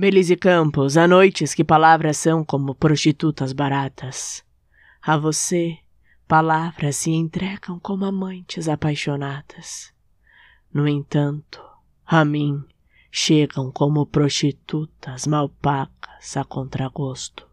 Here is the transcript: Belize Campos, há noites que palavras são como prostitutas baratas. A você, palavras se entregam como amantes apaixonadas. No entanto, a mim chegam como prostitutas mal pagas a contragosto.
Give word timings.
Belize 0.00 0.34
Campos, 0.34 0.96
há 0.96 1.06
noites 1.06 1.52
que 1.52 1.62
palavras 1.62 2.16
são 2.16 2.42
como 2.42 2.74
prostitutas 2.74 3.52
baratas. 3.52 4.42
A 5.02 5.14
você, 5.18 5.76
palavras 6.26 6.96
se 6.96 7.10
entregam 7.10 7.78
como 7.78 8.06
amantes 8.06 8.66
apaixonadas. 8.66 9.92
No 10.72 10.88
entanto, 10.88 11.62
a 12.06 12.24
mim 12.24 12.64
chegam 13.12 13.70
como 13.70 14.06
prostitutas 14.06 15.26
mal 15.26 15.50
pagas 15.50 16.34
a 16.34 16.44
contragosto. 16.44 17.49